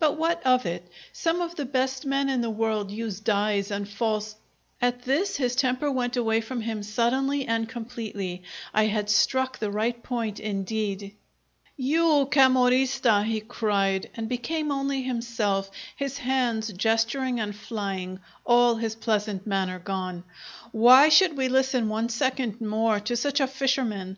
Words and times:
"But 0.00 0.16
what 0.18 0.44
of 0.44 0.66
it? 0.66 0.90
Some 1.12 1.40
of 1.40 1.54
the 1.54 1.64
best 1.64 2.04
men 2.04 2.28
in 2.28 2.40
the 2.40 2.50
world 2.50 2.90
use 2.90 3.20
dyes 3.20 3.70
and 3.70 3.88
false" 3.88 4.34
At 4.82 5.02
this 5.02 5.36
his 5.36 5.54
temper 5.54 5.88
went 5.88 6.16
away 6.16 6.40
from 6.40 6.62
him 6.62 6.82
suddenly 6.82 7.46
and 7.46 7.68
completely. 7.68 8.42
I 8.74 8.86
had 8.86 9.08
struck 9.08 9.60
the 9.60 9.70
right 9.70 10.02
point 10.02 10.40
indeed! 10.40 11.14
"You 11.76 12.26
cammorrista!" 12.28 13.22
he 13.24 13.38
cried, 13.40 14.10
and 14.16 14.28
became 14.28 14.72
only 14.72 15.02
himself, 15.04 15.70
his 15.94 16.18
hands 16.18 16.72
gesturing 16.72 17.38
and 17.38 17.54
flying, 17.54 18.18
all 18.44 18.74
his 18.74 18.96
pleasant 18.96 19.46
manner 19.46 19.78
gone. 19.78 20.24
"Why 20.72 21.08
should 21.08 21.36
we 21.36 21.48
listen 21.48 21.88
one 21.88 22.08
second 22.08 22.60
more 22.60 22.98
to 22.98 23.14
such 23.16 23.38
a 23.38 23.46
fisherman! 23.46 24.16